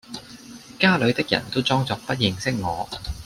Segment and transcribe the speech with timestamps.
[0.79, 2.89] 家裏的人都裝作不認識我；